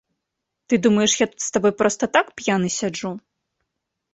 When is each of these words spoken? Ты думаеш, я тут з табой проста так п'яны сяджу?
Ты 0.67 0.73
думаеш, 0.85 1.11
я 1.19 1.27
тут 1.33 1.45
з 1.47 1.53
табой 1.57 1.73
проста 1.81 2.03
так 2.17 2.33
п'яны 2.41 2.73
сяджу? 2.79 3.13